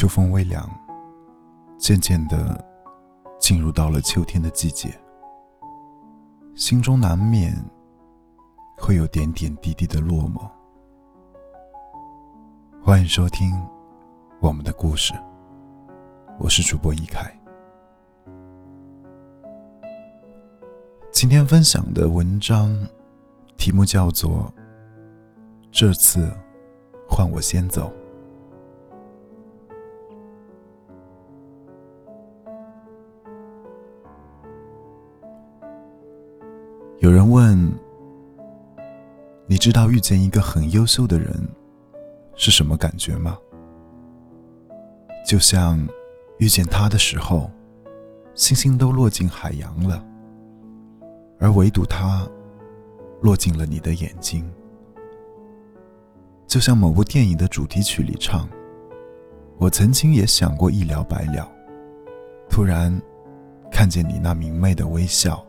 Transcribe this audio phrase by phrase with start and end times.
[0.00, 0.66] 秋风微凉，
[1.76, 2.58] 渐渐的
[3.38, 4.98] 进入到了秋天的季节，
[6.54, 7.54] 心中难免
[8.78, 10.50] 会有点点滴滴的落寞。
[12.82, 13.52] 欢迎收听
[14.40, 15.12] 我们的故事，
[16.38, 17.30] 我是主播一凯。
[21.12, 22.74] 今天分享的文章
[23.58, 24.50] 题目叫做
[25.70, 26.32] 《这次
[27.06, 27.92] 换我先走》。
[37.10, 37.68] 有人问
[39.48, 41.28] ：“你知道遇见一个很优秀的人
[42.36, 43.36] 是什么感觉吗？”
[45.26, 45.84] 就像
[46.38, 47.50] 遇见他的时候，
[48.36, 50.00] 星星都落进海洋了，
[51.40, 52.24] 而唯独他
[53.22, 54.48] 落进了你的眼睛。
[56.46, 58.48] 就像某部电影的主题曲里唱
[59.58, 61.50] ：“我曾经也想过一了百了，
[62.48, 62.96] 突然
[63.68, 65.44] 看见你那明媚的微笑。”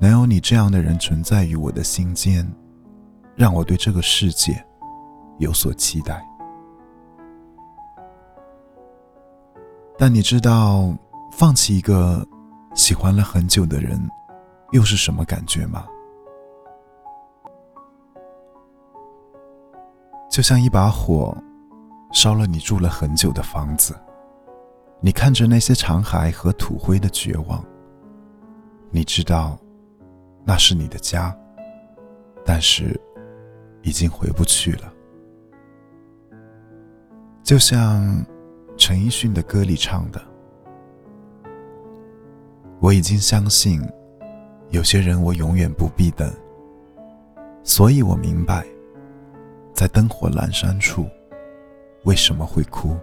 [0.00, 2.48] 能有你这样的人存在于我的心间，
[3.34, 4.64] 让我对这个世界
[5.38, 6.24] 有所期待。
[9.98, 10.96] 但你知道，
[11.32, 12.24] 放弃一个
[12.74, 14.00] 喜欢了很久的人，
[14.70, 15.84] 又是什么感觉吗？
[20.30, 21.36] 就像一把火，
[22.12, 23.98] 烧了你住了很久的房子，
[25.00, 27.64] 你看着那些残骸和土灰的绝望，
[28.92, 29.58] 你知道。
[30.48, 31.36] 那是你的家，
[32.42, 32.98] 但是
[33.82, 34.90] 已经回不去了。
[37.42, 38.24] 就像
[38.78, 40.18] 陈奕迅的歌里唱的
[42.80, 43.86] ：“我已经相信，
[44.70, 46.32] 有些人我永远不必等，
[47.62, 48.66] 所以我明白，
[49.74, 51.04] 在灯火阑珊处，
[52.04, 52.96] 为什么会哭。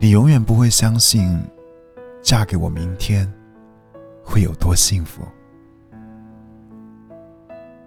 [0.00, 1.40] 你永远不会相信，
[2.20, 3.32] 嫁给我明天。”
[4.24, 5.22] 会有多幸福？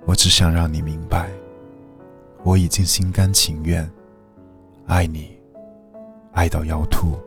[0.06, 1.30] 我只想让你明白，
[2.44, 3.90] 我已经心甘情愿
[4.86, 5.36] 爱你，
[6.34, 7.18] 爱到要吐。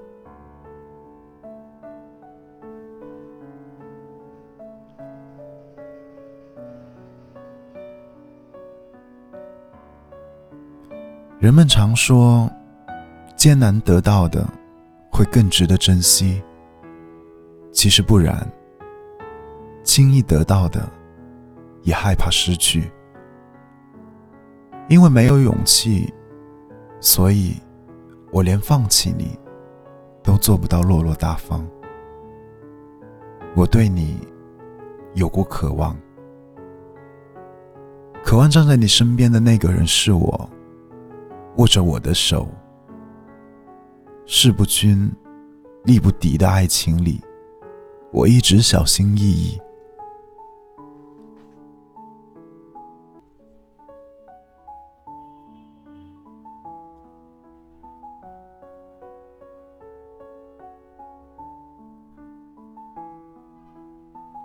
[11.40, 12.50] 人们常说，
[13.36, 14.44] 艰难得到的
[15.10, 16.42] 会更值得珍惜。
[17.72, 18.46] 其实不然。
[19.88, 20.86] 轻易得到的，
[21.82, 22.92] 也害怕失去，
[24.86, 26.12] 因为没有勇气，
[27.00, 27.56] 所以，
[28.30, 29.38] 我连放弃你，
[30.22, 31.66] 都做不到落落大方。
[33.56, 34.18] 我对你，
[35.14, 35.96] 有过渴望，
[38.22, 40.50] 渴望站在你身边的那个人是我，
[41.56, 42.46] 握着我的手，
[44.26, 45.10] 势不均，
[45.84, 47.22] 力不敌的爱情里，
[48.12, 49.58] 我一直小心翼翼。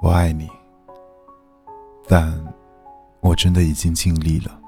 [0.03, 0.49] 我爱你，
[2.09, 2.37] 但
[3.21, 4.59] 我真的已经尽力了。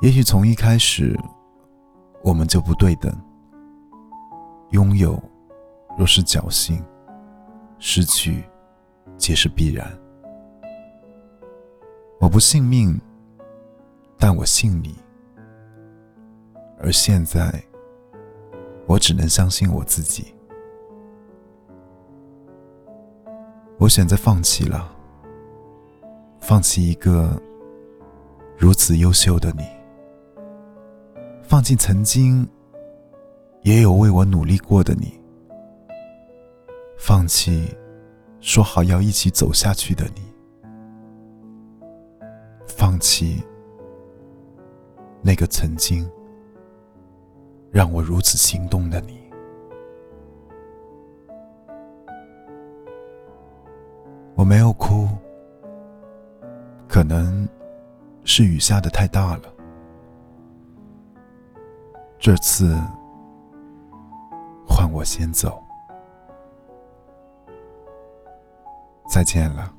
[0.00, 1.14] 也许从一开始，
[2.22, 3.14] 我们就不对等。
[4.70, 5.22] 拥有
[5.98, 6.82] 若是侥幸，
[7.78, 8.42] 失去
[9.18, 9.86] 皆是必然。
[12.20, 12.98] 我不信命，
[14.16, 14.96] 但我信你。
[16.78, 17.62] 而现在，
[18.86, 20.34] 我只能相信我自己。
[23.80, 24.94] 我选择放弃了，
[26.38, 27.40] 放弃一个
[28.58, 29.64] 如此优秀的你，
[31.42, 32.46] 放弃曾经
[33.62, 35.18] 也有为我努力过的你，
[36.98, 37.74] 放弃
[38.42, 40.20] 说好要一起走下去的你，
[42.66, 43.42] 放弃
[45.22, 46.06] 那个曾经
[47.70, 49.19] 让我如此心动的你。
[54.40, 55.06] 我没有哭，
[56.88, 57.46] 可能
[58.24, 59.42] 是雨下的太大了。
[62.18, 62.74] 这次
[64.66, 65.62] 换我先走，
[69.10, 69.70] 再见了，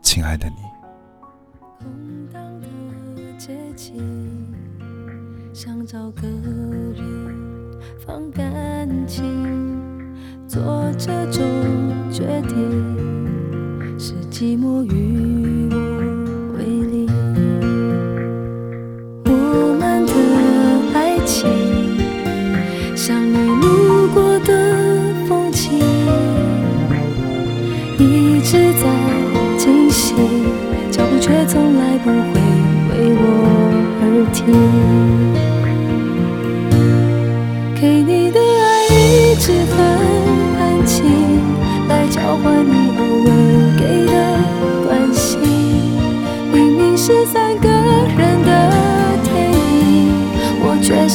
[0.00, 0.62] 亲爱的你。
[1.80, 4.54] 空荡的街景，
[5.52, 9.71] 想找个人放感情。
[10.52, 10.60] 做
[10.98, 11.42] 这种
[12.10, 15.76] 决定是寂寞与我
[16.58, 17.08] 为邻
[19.24, 20.12] 我们的
[20.92, 21.48] 爱情。
[22.94, 24.76] 像你路过的
[25.26, 25.78] 风景
[27.98, 28.84] 一直在
[29.56, 30.14] 进行
[30.90, 32.40] 脚步却从来不会
[32.90, 33.24] 为我
[34.02, 34.04] 而
[34.34, 34.91] 停。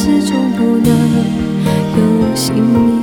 [0.00, 0.96] 始终不能
[1.96, 2.97] 有姓名。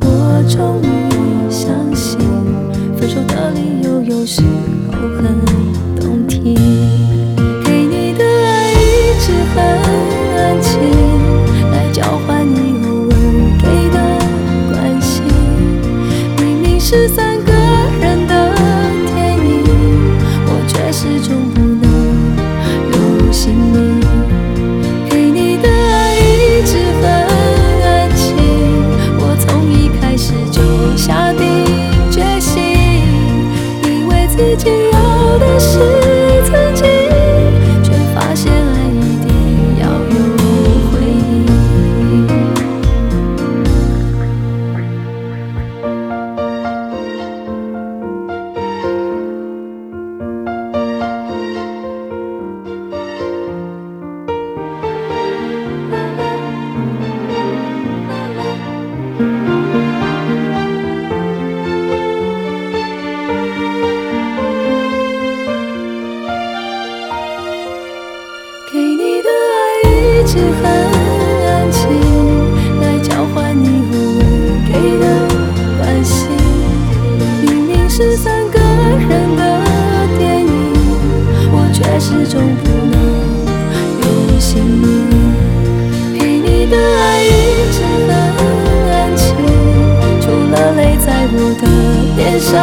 [0.00, 0.86] 我终于
[1.50, 2.18] 相信，
[2.96, 4.42] 分手的理由有时。
[92.52, 92.58] 少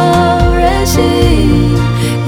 [0.54, 1.02] 任性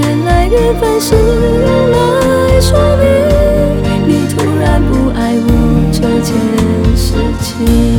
[0.01, 7.92] 原来缘分是用来说明你突然不爱我这件事情。